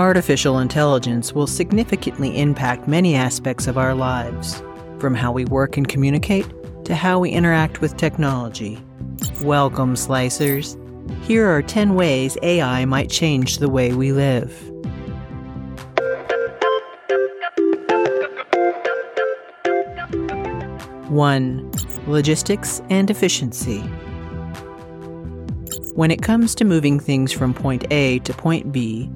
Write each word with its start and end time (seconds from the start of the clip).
Artificial 0.00 0.60
intelligence 0.60 1.34
will 1.34 1.46
significantly 1.46 2.38
impact 2.38 2.88
many 2.88 3.14
aspects 3.14 3.66
of 3.66 3.76
our 3.76 3.94
lives, 3.94 4.62
from 4.98 5.14
how 5.14 5.30
we 5.30 5.44
work 5.44 5.76
and 5.76 5.86
communicate 5.86 6.46
to 6.86 6.94
how 6.94 7.18
we 7.18 7.28
interact 7.28 7.82
with 7.82 7.98
technology. 7.98 8.82
Welcome, 9.42 9.96
Sliicers. 9.96 10.78
Here 11.24 11.46
are 11.46 11.60
10 11.60 11.96
ways 11.96 12.38
AI 12.42 12.86
might 12.86 13.10
change 13.10 13.58
the 13.58 13.68
way 13.68 13.92
we 13.92 14.12
live. 14.12 14.50
One, 21.10 21.70
logistics 22.06 22.80
and 22.88 23.10
efficiency. 23.10 23.80
When 25.94 26.10
it 26.10 26.22
comes 26.22 26.54
to 26.54 26.64
moving 26.64 26.98
things 26.98 27.32
from 27.32 27.52
point 27.52 27.84
A 27.90 28.20
to 28.20 28.32
point 28.32 28.72
B, 28.72 29.10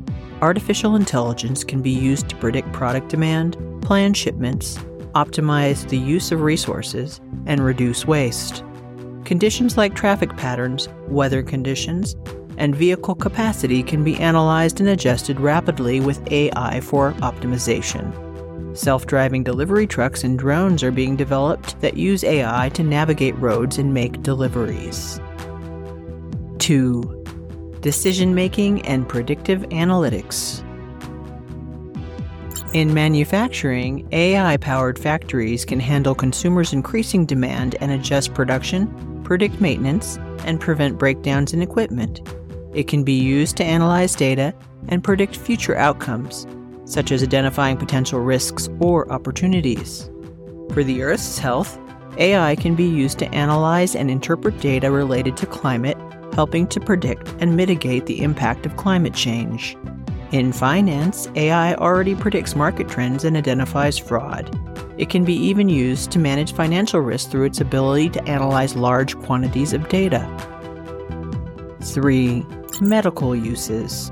artificial 0.45 0.95
intelligence 0.95 1.65
can 1.65 1.81
be 1.81 1.91
used 1.91 2.29
to 2.29 2.37
predict 2.37 2.71
product 2.71 3.09
demand, 3.09 3.57
plan 3.81 4.13
shipments, 4.13 4.77
optimize 5.15 5.89
the 5.89 5.97
use 5.97 6.31
of 6.31 6.43
resources, 6.43 7.19
and 7.47 7.65
reduce 7.65 8.07
waste. 8.07 8.63
Conditions 9.25 9.79
like 9.79 9.95
traffic 9.95 10.37
patterns, 10.37 10.87
weather 11.09 11.43
conditions, 11.43 12.15
and 12.59 12.77
vehicle 12.77 13.15
capacity 13.15 13.83
can 13.83 14.05
be 14.05 14.17
analyzed 14.17 14.81
and 14.81 14.91
adjusted 14.91 15.41
rapidly 15.41 15.99
with 15.99 16.31
AI 16.31 16.79
for 16.83 17.13
optimization. 17.15 18.13
Self 18.77 19.07
driving 19.07 19.45
delivery 19.45 19.87
trucks 19.87 20.25
and 20.25 20.39
drones 20.39 20.83
are 20.83 20.93
being 20.93 21.17
developed 21.17 21.81
that 21.81 21.97
use 21.97 22.23
AI 22.23 22.69
to 22.75 22.83
navigate 22.83 23.35
roads 23.39 23.79
and 23.79 23.95
make 23.95 24.23
deliveries. 24.23 25.19
2. 26.59 27.24
Decision 27.85 28.35
making 28.35 28.83
and 28.83 29.09
predictive 29.09 29.61
analytics. 29.69 30.61
In 32.75 32.93
manufacturing, 32.93 34.09
AI 34.11 34.57
powered 34.57 34.99
factories 34.99 35.65
can 35.65 35.79
handle 35.79 36.17
consumers' 36.17 36.73
increasing 36.73 37.25
demand 37.25 37.77
and 37.81 37.93
adjust 37.93 38.35
production 38.35 38.89
predict 39.25 39.61
maintenance, 39.61 40.19
and 40.45 40.61
prevent 40.61 40.99
breakdowns 40.99 41.53
in 41.53 41.63
equipment. 41.63 42.21
It 42.75 42.87
can 42.87 43.03
be 43.03 43.15
used 43.15 43.57
to 43.57 43.65
analyze 43.65 44.15
data 44.15 44.55
and 44.89 45.03
predict 45.03 45.37
future 45.37 45.77
outcomes, 45.77 46.47
such 46.85 47.11
as 47.11 47.23
identifying 47.23 47.79
potential 47.79 48.21
risks 48.21 48.69
or 48.79 49.11
opportunities. 49.11 50.11
For 50.73 50.85
the 50.85 51.03
Earth's 51.03 51.39
health, 51.39 51.79
AI 52.19 52.55
can 52.57 52.75
be 52.75 52.85
used 52.85 53.19
to 53.21 53.35
analyze 53.35 53.97
and 53.97 54.11
interpret 54.11 54.61
data 54.61 54.91
related 54.91 55.37
to 55.39 55.47
climate, 55.47 55.97
helping 56.35 56.67
to 56.67 56.81
predict 56.81 57.35
and 57.39 57.57
mitigate 57.57 58.07
the 58.07 58.21
impact 58.21 58.67
of 58.67 58.77
climate 58.77 59.15
change. 59.15 59.77
In 60.33 60.53
finance, 60.53 61.29
AI 61.37 61.75
already 61.75 62.15
predicts 62.15 62.57
market 62.57 62.89
trends 62.89 63.25
and 63.25 63.37
identifies 63.37 63.97
fraud. 63.97 64.51
It 64.99 65.11
can 65.11 65.25
be 65.25 65.35
even 65.35 65.69
used 65.69 66.11
to 66.11 66.19
manage 66.19 66.53
financial 66.53 67.01
risk 67.01 67.31
through 67.31 67.45
its 67.45 67.61
ability 67.61 68.11
to 68.11 68.25
analyze 68.29 68.75
large 68.75 69.17
quantities 69.21 69.73
of 69.73 69.89
data. 69.89 70.25
3. 71.83 72.45
Medical 72.81 73.37
uses. 73.37 74.11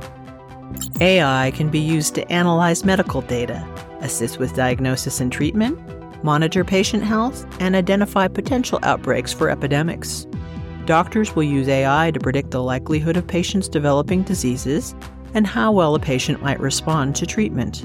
AI 1.00 1.52
can 1.56 1.68
be 1.68 1.80
used 1.80 2.14
to 2.14 2.30
analyze 2.30 2.84
medical 2.84 3.22
data, 3.22 3.66
assist 4.00 4.38
with 4.38 4.54
diagnosis 4.54 5.20
and 5.20 5.32
treatment, 5.32 5.78
monitor 6.22 6.64
patient 6.64 7.02
health, 7.02 7.44
and 7.60 7.74
identify 7.74 8.28
potential 8.28 8.78
outbreaks 8.82 9.32
for 9.32 9.50
epidemics. 9.50 10.26
Doctors 10.86 11.36
will 11.36 11.44
use 11.44 11.68
AI 11.68 12.10
to 12.10 12.18
predict 12.18 12.50
the 12.50 12.62
likelihood 12.62 13.16
of 13.16 13.26
patients 13.26 13.68
developing 13.68 14.22
diseases 14.24 14.96
and 15.32 15.46
how 15.46 15.70
well 15.70 15.94
a 15.94 16.00
patient 16.00 16.42
might 16.42 16.58
respond 16.58 17.14
to 17.16 17.26
treatment. 17.26 17.84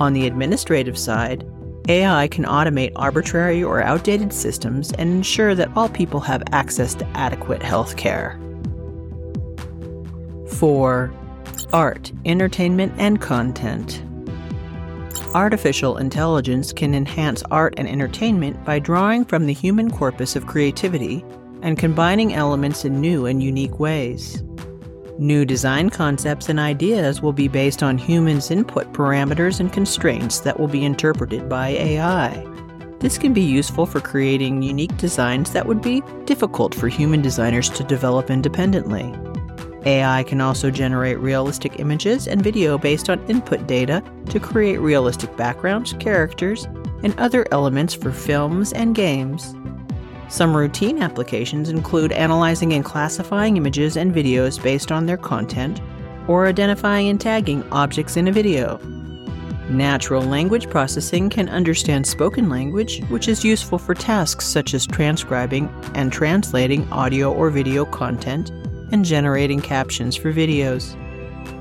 On 0.00 0.12
the 0.12 0.26
administrative 0.26 0.98
side, 0.98 1.48
AI 1.88 2.26
can 2.26 2.44
automate 2.44 2.90
arbitrary 2.96 3.62
or 3.62 3.80
outdated 3.80 4.32
systems 4.32 4.90
and 4.92 5.08
ensure 5.10 5.54
that 5.54 5.70
all 5.76 5.88
people 5.88 6.18
have 6.18 6.42
access 6.50 6.96
to 6.96 7.06
adequate 7.16 7.62
health 7.62 7.96
care. 7.96 8.40
4. 10.54 11.14
Art, 11.72 12.12
entertainment, 12.24 12.92
and 12.98 13.20
content. 13.20 14.02
Artificial 15.32 15.98
intelligence 15.98 16.72
can 16.72 16.92
enhance 16.92 17.44
art 17.52 17.74
and 17.76 17.88
entertainment 17.88 18.64
by 18.64 18.80
drawing 18.80 19.24
from 19.24 19.46
the 19.46 19.52
human 19.52 19.90
corpus 19.90 20.34
of 20.34 20.46
creativity 20.46 21.24
and 21.66 21.76
combining 21.76 22.32
elements 22.32 22.84
in 22.84 23.00
new 23.00 23.26
and 23.26 23.42
unique 23.42 23.80
ways. 23.80 24.44
New 25.18 25.44
design 25.44 25.90
concepts 25.90 26.48
and 26.48 26.60
ideas 26.60 27.20
will 27.20 27.32
be 27.32 27.48
based 27.48 27.82
on 27.82 27.98
humans' 27.98 28.52
input 28.52 28.92
parameters 28.92 29.58
and 29.58 29.72
constraints 29.72 30.38
that 30.40 30.60
will 30.60 30.68
be 30.68 30.84
interpreted 30.84 31.48
by 31.48 31.70
AI. 31.70 32.30
This 33.00 33.18
can 33.18 33.32
be 33.32 33.42
useful 33.42 33.84
for 33.84 33.98
creating 34.00 34.62
unique 34.62 34.96
designs 34.96 35.50
that 35.50 35.66
would 35.66 35.82
be 35.82 36.04
difficult 36.24 36.72
for 36.72 36.86
human 36.86 37.20
designers 37.20 37.68
to 37.70 37.82
develop 37.82 38.30
independently. 38.30 39.12
AI 39.86 40.22
can 40.22 40.40
also 40.40 40.70
generate 40.70 41.18
realistic 41.18 41.80
images 41.80 42.28
and 42.28 42.42
video 42.42 42.78
based 42.78 43.10
on 43.10 43.26
input 43.26 43.66
data 43.66 44.04
to 44.30 44.38
create 44.38 44.78
realistic 44.78 45.36
backgrounds, 45.36 45.94
characters, 45.94 46.64
and 47.02 47.18
other 47.18 47.44
elements 47.50 47.92
for 47.92 48.12
films 48.12 48.72
and 48.72 48.94
games. 48.94 49.52
Some 50.28 50.56
routine 50.56 51.02
applications 51.02 51.68
include 51.68 52.12
analyzing 52.12 52.72
and 52.72 52.84
classifying 52.84 53.56
images 53.56 53.96
and 53.96 54.14
videos 54.14 54.62
based 54.62 54.90
on 54.90 55.06
their 55.06 55.16
content, 55.16 55.80
or 56.26 56.46
identifying 56.46 57.08
and 57.08 57.20
tagging 57.20 57.62
objects 57.70 58.16
in 58.16 58.28
a 58.28 58.32
video. 58.32 58.78
Natural 59.68 60.22
language 60.22 60.68
processing 60.68 61.28
can 61.28 61.48
understand 61.48 62.06
spoken 62.06 62.48
language, 62.48 63.02
which 63.08 63.28
is 63.28 63.44
useful 63.44 63.78
for 63.78 63.94
tasks 63.94 64.46
such 64.46 64.74
as 64.74 64.86
transcribing 64.86 65.68
and 65.94 66.12
translating 66.12 66.90
audio 66.92 67.32
or 67.32 67.50
video 67.50 67.84
content 67.84 68.50
and 68.92 69.04
generating 69.04 69.60
captions 69.60 70.14
for 70.14 70.32
videos. 70.32 70.96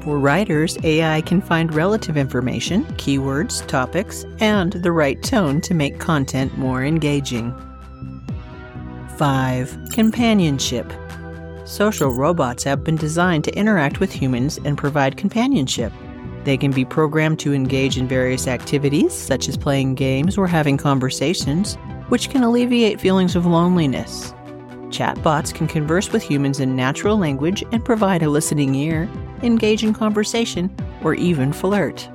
For 0.03 0.20
writers, 0.20 0.78
AI 0.84 1.22
can 1.22 1.42
find 1.42 1.74
relative 1.74 2.16
information, 2.16 2.86
keywords, 2.97 3.66
topics, 3.68 4.24
and 4.40 4.74
the 4.74 4.92
right 4.92 5.22
tone 5.24 5.62
to 5.62 5.74
make 5.74 6.00
content 6.00 6.56
more 6.58 6.84
engaging. 6.84 7.56
5. 9.18 9.92
Companionship. 9.94 10.92
Social 11.64 12.09
robots 12.09 12.64
have 12.66 12.84
been 12.84 12.98
designed 12.98 13.46
to 13.46 13.58
interact 13.58 14.02
with 14.02 14.12
humans 14.12 14.59
and 14.66 14.78
provide 14.78 15.16
companionship. 15.16 15.94
They 16.44 16.58
can 16.58 16.72
be 16.72 16.84
programmed 16.84 17.40
to 17.40 17.53
engage 17.53 17.98
in 17.98 18.09
various 18.09 18.46
activities, 18.46 19.14
such 19.14 19.48
as 19.48 19.58
playing 19.58 19.96
games 19.96 20.38
or 20.38 20.48
having 20.48 20.76
conversations, 20.76 21.76
which 22.09 22.30
can 22.30 22.44
alleviate 22.44 23.00
feelings 23.00 23.38
of 23.38 23.46
loneliness. 23.46 24.34
Chatbots 24.90 25.53
can 25.53 25.68
converse 25.68 26.12
with 26.12 26.22
humans 26.22 26.59
in 26.59 26.76
natural 26.76 27.18
language 27.18 27.64
and 27.72 27.86
provide 27.86 28.22
a 28.22 28.30
listening 28.30 28.76
ear, 28.76 29.09
engage 29.42 29.84
in 29.84 29.94
conversation, 29.94 30.70
or 31.03 31.14
even 31.16 31.53
flirt. 31.53 32.09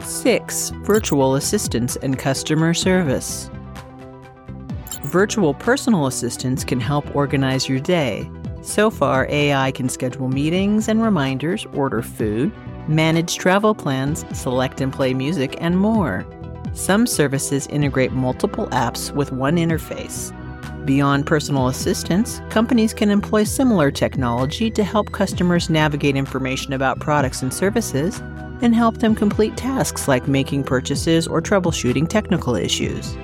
6. 0.00 0.70
Virtual 0.82 1.34
assistants 1.34 1.96
and 1.96 2.18
customer 2.18 2.74
service. 2.74 3.50
Virtual 5.16 5.54
personal 5.54 6.08
assistants 6.08 6.62
can 6.62 6.78
help 6.78 7.16
organize 7.16 7.70
your 7.70 7.80
day. 7.80 8.30
So 8.60 8.90
far, 8.90 9.26
AI 9.30 9.70
can 9.70 9.88
schedule 9.88 10.28
meetings 10.28 10.88
and 10.88 11.02
reminders, 11.02 11.64
order 11.72 12.02
food, 12.02 12.52
manage 12.86 13.36
travel 13.36 13.74
plans, 13.74 14.26
select 14.38 14.82
and 14.82 14.92
play 14.92 15.14
music, 15.14 15.56
and 15.58 15.78
more. 15.78 16.26
Some 16.74 17.06
services 17.06 17.66
integrate 17.68 18.12
multiple 18.12 18.66
apps 18.66 19.10
with 19.10 19.32
one 19.32 19.56
interface. 19.56 20.34
Beyond 20.84 21.24
personal 21.24 21.68
assistance, 21.68 22.42
companies 22.50 22.92
can 22.92 23.08
employ 23.08 23.44
similar 23.44 23.90
technology 23.90 24.70
to 24.72 24.84
help 24.84 25.12
customers 25.12 25.70
navigate 25.70 26.16
information 26.16 26.74
about 26.74 27.00
products 27.00 27.40
and 27.40 27.54
services 27.54 28.20
and 28.60 28.74
help 28.74 28.98
them 28.98 29.14
complete 29.14 29.56
tasks 29.56 30.08
like 30.08 30.28
making 30.28 30.64
purchases 30.64 31.26
or 31.26 31.40
troubleshooting 31.40 32.06
technical 32.06 32.54
issues. 32.54 33.16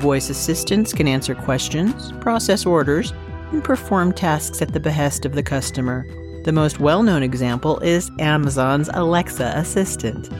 Voice 0.00 0.30
assistants 0.30 0.94
can 0.94 1.06
answer 1.06 1.34
questions, 1.34 2.10
process 2.20 2.64
orders, 2.64 3.12
and 3.52 3.62
perform 3.62 4.14
tasks 4.14 4.62
at 4.62 4.72
the 4.72 4.80
behest 4.80 5.26
of 5.26 5.34
the 5.34 5.42
customer. 5.42 6.06
The 6.44 6.52
most 6.52 6.80
well 6.80 7.02
known 7.02 7.22
example 7.22 7.78
is 7.80 8.10
Amazon's 8.18 8.88
Alexa 8.94 9.52
assistant. 9.54 10.30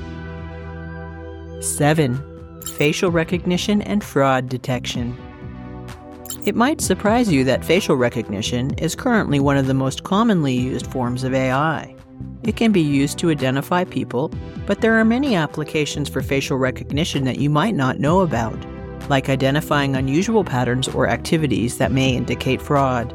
7. 1.63 2.63
Facial 2.79 3.11
recognition 3.11 3.83
and 3.83 4.03
fraud 4.03 4.49
detection. 4.49 5.15
It 6.47 6.57
might 6.57 6.81
surprise 6.81 7.31
you 7.31 7.45
that 7.45 7.63
facial 7.63 7.97
recognition 7.97 8.73
is 8.79 8.95
currently 8.95 9.41
one 9.41 9.59
of 9.59 9.67
the 9.67 9.75
most 9.75 10.05
commonly 10.05 10.55
used 10.55 10.87
forms 10.87 11.23
of 11.23 11.35
AI. 11.35 11.95
It 12.45 12.57
can 12.57 12.73
be 12.73 12.81
used 12.81 13.19
to 13.19 13.31
identify 13.31 13.85
people, 13.85 14.33
but 14.65 14.81
there 14.81 14.99
are 14.99 15.05
many 15.05 15.35
applications 15.35 16.09
for 16.09 16.23
facial 16.23 16.57
recognition 16.57 17.25
that 17.25 17.39
you 17.39 17.51
might 17.51 17.75
not 17.75 18.01
know 18.01 18.21
about 18.21 18.57
like 19.09 19.29
identifying 19.29 19.97
unusual 19.97 20.45
patterns 20.45 20.89
or 20.89 21.09
activities 21.09 21.79
that 21.79 21.93
may 21.93 22.15
indicate 22.15 22.61
fraud. 22.61 23.15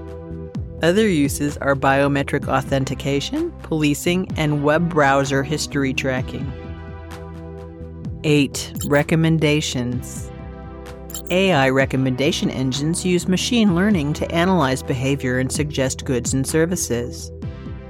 Other 0.82 1.08
uses 1.08 1.58
are 1.58 1.76
biometric 1.76 2.48
authentication, 2.48 3.52
policing, 3.64 4.30
and 4.38 4.64
web 4.64 4.90
browser 4.90 5.44
history 5.44 5.94
tracking. 5.94 6.52
8. 8.24 8.74
Recommendations 8.88 10.32
AI 11.32 11.70
recommendation 11.70 12.52
engines 12.52 13.04
use 13.04 13.28
machine 13.28 13.74
learning 13.74 14.14
to 14.14 14.32
analyze 14.32 14.84
behavior 14.84 15.40
and 15.40 15.52
suggest 15.52 16.06
goods 16.06 16.34
and 16.34 16.46
services. 16.46 17.32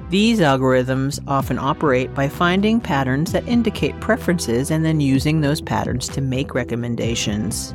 These 0.09 0.39
algorithms 0.39 1.19
often 1.27 1.59
operate 1.59 2.13
by 2.13 2.30
finding 2.30 2.80
patterns 2.80 3.31
that 3.33 3.47
indicate 3.47 4.00
preferences 4.00 4.71
and 4.71 4.86
then 4.86 5.01
using 5.01 5.42
those 5.42 5.62
patterns 5.62 6.07
to 6.09 6.21
make 6.21 6.53
recommendations. 6.53 7.74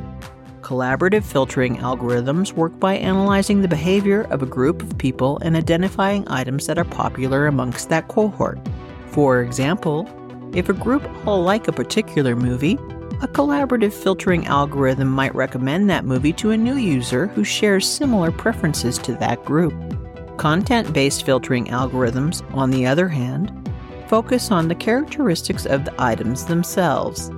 Collaborative 0.71 1.25
filtering 1.25 1.75
algorithms 1.79 2.53
work 2.53 2.79
by 2.79 2.93
analyzing 2.93 3.61
the 3.61 3.67
behavior 3.67 4.21
of 4.29 4.41
a 4.41 4.45
group 4.45 4.81
of 4.81 4.97
people 4.97 5.37
and 5.39 5.57
identifying 5.57 6.25
items 6.29 6.65
that 6.65 6.77
are 6.77 6.85
popular 6.85 7.47
amongst 7.47 7.89
that 7.89 8.07
cohort. 8.07 8.57
For 9.07 9.41
example, 9.41 10.07
if 10.55 10.69
a 10.69 10.73
group 10.73 11.05
all 11.27 11.43
like 11.43 11.67
a 11.67 11.73
particular 11.73 12.37
movie, 12.37 12.75
a 13.21 13.27
collaborative 13.27 13.91
filtering 13.91 14.47
algorithm 14.47 15.09
might 15.09 15.35
recommend 15.35 15.89
that 15.89 16.05
movie 16.05 16.31
to 16.31 16.51
a 16.51 16.57
new 16.57 16.77
user 16.77 17.27
who 17.27 17.43
shares 17.43 17.85
similar 17.85 18.31
preferences 18.31 18.97
to 18.99 19.13
that 19.15 19.43
group. 19.43 19.73
Content 20.37 20.93
based 20.93 21.25
filtering 21.25 21.65
algorithms, 21.65 22.49
on 22.55 22.71
the 22.71 22.85
other 22.85 23.09
hand, 23.09 23.51
focus 24.07 24.51
on 24.51 24.69
the 24.69 24.75
characteristics 24.75 25.65
of 25.65 25.83
the 25.83 25.93
items 26.01 26.45
themselves. 26.45 27.29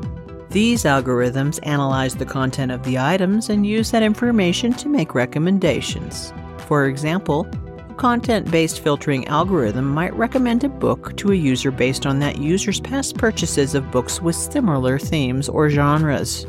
These 0.54 0.84
algorithms 0.84 1.60
analyze 1.64 2.14
the 2.14 2.28
content 2.28 2.72
of 2.72 2.84
the 2.84 3.00
items 3.00 3.50
and 3.50 3.66
use 3.66 3.90
that 3.90 4.04
information 4.04 4.72
to 4.74 4.88
make 4.88 5.16
recommendations. 5.16 6.32
For 6.68 6.86
example, 6.86 7.48
a 7.90 7.94
content 7.96 8.52
based 8.52 8.82
filtering 8.82 9.28
algorithm 9.28 9.90
might 9.90 10.14
recommend 10.14 10.64
a 10.64 10.70
book 10.70 11.18
to 11.18 11.32
a 11.32 11.36
user 11.36 11.72
based 11.72 12.06
on 12.06 12.20
that 12.20 12.38
user's 12.38 12.80
past 12.80 13.18
purchases 13.18 13.74
of 13.74 13.90
books 13.90 14.22
with 14.22 14.36
similar 14.36 15.00
themes 15.00 15.50
or 15.50 15.72
genres. 15.72 16.46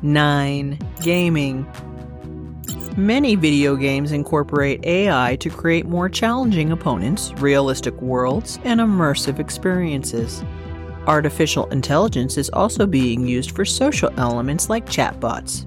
9. 0.00 0.78
Gaming. 1.02 1.66
Many 2.96 3.34
video 3.34 3.76
games 3.76 4.12
incorporate 4.12 4.82
AI 4.86 5.36
to 5.40 5.50
create 5.50 5.84
more 5.84 6.08
challenging 6.08 6.72
opponents, 6.72 7.34
realistic 7.34 8.00
worlds, 8.00 8.58
and 8.64 8.80
immersive 8.80 9.38
experiences. 9.38 10.42
Artificial 11.06 11.66
intelligence 11.66 12.36
is 12.36 12.50
also 12.50 12.86
being 12.86 13.26
used 13.26 13.52
for 13.52 13.64
social 13.64 14.10
elements 14.18 14.68
like 14.68 14.86
chatbots. 14.86 15.64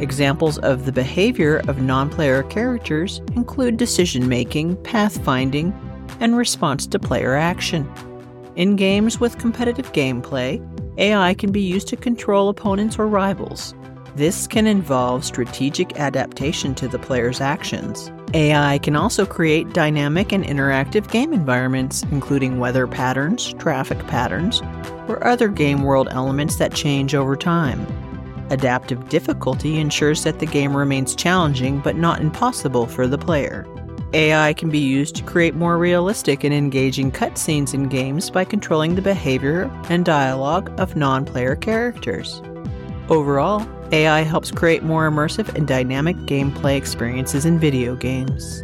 Examples 0.00 0.58
of 0.58 0.86
the 0.86 0.92
behavior 0.92 1.62
of 1.66 1.82
non 1.82 2.08
player 2.08 2.42
characters 2.44 3.20
include 3.34 3.76
decision 3.76 4.28
making, 4.28 4.76
pathfinding, 4.78 5.74
and 6.20 6.36
response 6.36 6.86
to 6.86 6.98
player 6.98 7.34
action. 7.34 7.90
In 8.56 8.76
games 8.76 9.20
with 9.20 9.38
competitive 9.38 9.92
gameplay, 9.92 10.64
AI 10.98 11.34
can 11.34 11.52
be 11.52 11.60
used 11.60 11.88
to 11.88 11.96
control 11.96 12.48
opponents 12.48 12.98
or 12.98 13.06
rivals, 13.06 13.74
this 14.18 14.48
can 14.48 14.66
involve 14.66 15.24
strategic 15.24 15.96
adaptation 15.96 16.74
to 16.74 16.88
the 16.88 16.98
player's 16.98 17.40
actions. 17.40 18.10
AI 18.34 18.78
can 18.78 18.94
also 18.94 19.24
create 19.24 19.72
dynamic 19.72 20.32
and 20.32 20.44
interactive 20.44 21.10
game 21.10 21.32
environments, 21.32 22.02
including 22.10 22.58
weather 22.58 22.86
patterns, 22.86 23.54
traffic 23.54 23.98
patterns, 24.06 24.60
or 25.08 25.26
other 25.26 25.48
game 25.48 25.82
world 25.82 26.08
elements 26.10 26.56
that 26.56 26.74
change 26.74 27.14
over 27.14 27.36
time. 27.36 27.86
Adaptive 28.50 29.08
difficulty 29.08 29.78
ensures 29.78 30.24
that 30.24 30.40
the 30.40 30.46
game 30.46 30.76
remains 30.76 31.14
challenging 31.14 31.80
but 31.80 31.96
not 31.96 32.20
impossible 32.20 32.86
for 32.86 33.06
the 33.06 33.18
player. 33.18 33.66
AI 34.14 34.54
can 34.54 34.70
be 34.70 34.78
used 34.78 35.16
to 35.16 35.22
create 35.22 35.54
more 35.54 35.76
realistic 35.76 36.44
and 36.44 36.54
engaging 36.54 37.12
cutscenes 37.12 37.74
in 37.74 37.88
games 37.88 38.30
by 38.30 38.44
controlling 38.44 38.94
the 38.94 39.02
behavior 39.02 39.70
and 39.90 40.04
dialogue 40.04 40.72
of 40.80 40.96
non 40.96 41.24
player 41.26 41.56
characters. 41.56 42.42
Overall, 43.10 43.66
AI 43.92 44.20
helps 44.20 44.50
create 44.50 44.82
more 44.82 45.10
immersive 45.10 45.54
and 45.54 45.66
dynamic 45.66 46.16
gameplay 46.18 46.76
experiences 46.76 47.44
in 47.44 47.58
video 47.58 47.96
games. 47.96 48.62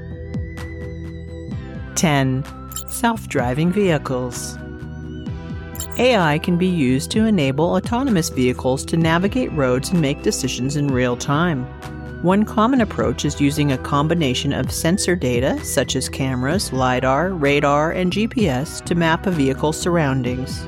10. 1.94 2.44
Self 2.88 3.28
driving 3.28 3.72
vehicles. 3.72 4.58
AI 5.96 6.38
can 6.40 6.58
be 6.58 6.66
used 6.66 7.10
to 7.12 7.24
enable 7.24 7.76
autonomous 7.76 8.28
vehicles 8.28 8.84
to 8.84 8.96
navigate 8.96 9.52
roads 9.52 9.90
and 9.90 10.00
make 10.00 10.22
decisions 10.22 10.76
in 10.76 10.88
real 10.88 11.16
time. 11.16 11.64
One 12.22 12.44
common 12.44 12.80
approach 12.80 13.24
is 13.24 13.40
using 13.40 13.72
a 13.72 13.78
combination 13.78 14.52
of 14.52 14.72
sensor 14.72 15.14
data, 15.14 15.62
such 15.64 15.94
as 15.94 16.08
cameras, 16.08 16.72
LiDAR, 16.72 17.34
radar, 17.34 17.92
and 17.92 18.12
GPS, 18.12 18.84
to 18.86 18.94
map 18.94 19.26
a 19.26 19.30
vehicle's 19.30 19.78
surroundings. 19.78 20.66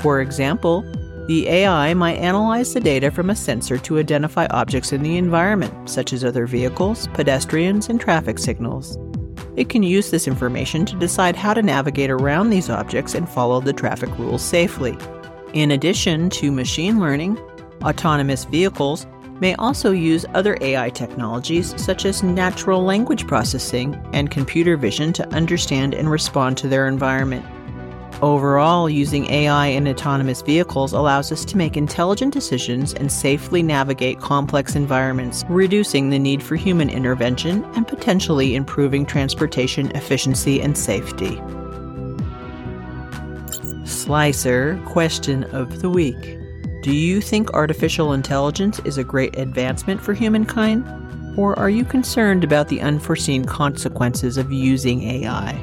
For 0.00 0.20
example, 0.20 0.84
the 1.26 1.48
AI 1.48 1.94
might 1.94 2.18
analyze 2.18 2.74
the 2.74 2.80
data 2.80 3.10
from 3.10 3.30
a 3.30 3.36
sensor 3.36 3.78
to 3.78 3.98
identify 3.98 4.46
objects 4.50 4.92
in 4.92 5.02
the 5.02 5.16
environment, 5.16 5.88
such 5.88 6.12
as 6.12 6.24
other 6.24 6.46
vehicles, 6.46 7.08
pedestrians, 7.14 7.88
and 7.88 8.00
traffic 8.00 8.38
signals. 8.38 8.98
It 9.56 9.68
can 9.68 9.82
use 9.82 10.10
this 10.10 10.28
information 10.28 10.84
to 10.84 10.98
decide 10.98 11.36
how 11.36 11.54
to 11.54 11.62
navigate 11.62 12.10
around 12.10 12.50
these 12.50 12.68
objects 12.68 13.14
and 13.14 13.28
follow 13.28 13.60
the 13.60 13.72
traffic 13.72 14.10
rules 14.18 14.42
safely. 14.42 14.98
In 15.54 15.70
addition 15.70 16.28
to 16.30 16.50
machine 16.50 17.00
learning, 17.00 17.38
autonomous 17.82 18.44
vehicles 18.44 19.06
may 19.40 19.54
also 19.54 19.92
use 19.92 20.26
other 20.34 20.58
AI 20.60 20.90
technologies 20.90 21.80
such 21.80 22.04
as 22.04 22.22
natural 22.22 22.82
language 22.82 23.26
processing 23.26 23.94
and 24.12 24.30
computer 24.30 24.76
vision 24.76 25.12
to 25.14 25.28
understand 25.28 25.94
and 25.94 26.10
respond 26.10 26.56
to 26.58 26.68
their 26.68 26.86
environment. 26.86 27.44
Overall, 28.22 28.88
using 28.88 29.28
AI 29.30 29.66
in 29.66 29.88
autonomous 29.88 30.40
vehicles 30.40 30.92
allows 30.92 31.32
us 31.32 31.44
to 31.46 31.56
make 31.56 31.76
intelligent 31.76 32.32
decisions 32.32 32.94
and 32.94 33.10
safely 33.10 33.62
navigate 33.62 34.20
complex 34.20 34.76
environments, 34.76 35.44
reducing 35.48 36.10
the 36.10 36.18
need 36.18 36.42
for 36.42 36.56
human 36.56 36.88
intervention 36.88 37.64
and 37.74 37.86
potentially 37.86 38.54
improving 38.54 39.04
transportation 39.04 39.90
efficiency 39.96 40.60
and 40.62 40.78
safety. 40.78 41.36
Sliicer 43.84 44.82
Question 44.86 45.44
of 45.44 45.82
the 45.82 45.90
Week 45.90 46.38
Do 46.82 46.94
you 46.94 47.20
think 47.20 47.52
artificial 47.52 48.12
intelligence 48.12 48.78
is 48.80 48.96
a 48.96 49.04
great 49.04 49.36
advancement 49.38 50.00
for 50.00 50.14
humankind? 50.14 50.86
Or 51.36 51.58
are 51.58 51.70
you 51.70 51.84
concerned 51.84 52.44
about 52.44 52.68
the 52.68 52.80
unforeseen 52.80 53.44
consequences 53.44 54.36
of 54.36 54.52
using 54.52 55.02
AI? 55.02 55.60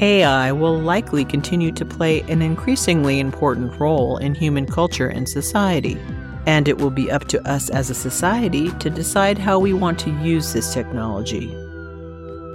AI 0.00 0.52
will 0.52 0.78
likely 0.78 1.24
continue 1.24 1.72
to 1.72 1.84
play 1.84 2.20
an 2.22 2.40
increasingly 2.40 3.18
important 3.18 3.78
role 3.80 4.16
in 4.18 4.34
human 4.34 4.64
culture 4.64 5.08
and 5.08 5.28
society, 5.28 5.98
and 6.46 6.68
it 6.68 6.78
will 6.78 6.90
be 6.90 7.10
up 7.10 7.26
to 7.28 7.48
us 7.48 7.68
as 7.70 7.90
a 7.90 7.94
society 7.94 8.70
to 8.78 8.90
decide 8.90 9.38
how 9.38 9.58
we 9.58 9.72
want 9.72 9.98
to 9.98 10.10
use 10.22 10.52
this 10.52 10.72
technology. 10.72 11.48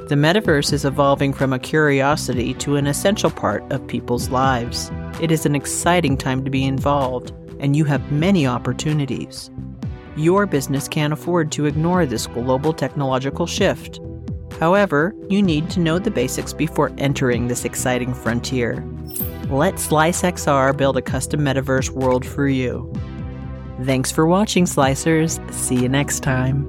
The 0.08 0.16
metaverse 0.16 0.72
is 0.72 0.86
evolving 0.86 1.34
from 1.34 1.52
a 1.52 1.60
curiosity 1.60 2.54
to 2.56 2.78
an 2.78 2.88
essential 2.88 3.30
part 3.30 3.70
of 3.72 3.88
people's 3.88 4.30
lives. 4.30 4.90
It 5.22 5.32
is 5.32 5.46
an 5.46 5.56
exciting 5.56 6.18
time 6.18 6.46
to 6.46 6.52
be 6.52 6.64
involved, 6.64 7.34
and 7.60 7.76
you 7.76 7.84
have 7.86 8.12
many 8.12 8.48
opportunities. 8.48 9.50
Your 10.16 10.46
business 10.46 10.88
can't 10.88 11.14
afford 11.14 11.52
to 11.54 11.66
ignore 11.66 12.06
this 12.06 12.28
global 12.28 12.72
technological 12.72 13.48
shift. 13.48 14.00
However, 14.60 15.16
you 15.30 15.42
need 15.42 15.70
to 15.72 15.80
know 15.80 16.00
the 16.00 16.12
basics 16.12 16.54
before 16.54 16.92
entering 16.98 17.48
this 17.48 17.66
exciting 17.66 18.14
frontier. 18.14 18.84
Let 19.50 19.76
SliceXR 19.76 20.76
build 20.78 20.98
a 20.98 21.02
custom 21.02 21.42
metaverse 21.42 21.90
world 21.90 22.26
for 22.26 22.48
you. 22.48 22.92
Thanks 23.84 24.12
for 24.12 24.26
watching, 24.26 24.66
Sliicers. 24.66 25.40
See 25.52 25.76
you 25.76 25.90
next 25.90 26.22
time. 26.22 26.68